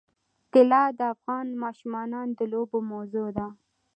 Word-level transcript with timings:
طلا 0.51 0.83
د 0.97 0.99
افغان 1.13 1.47
ماشومانو 1.63 2.21
د 2.37 2.39
لوبو 2.53 2.77
موضوع 2.91 3.27
ده. 3.37 3.47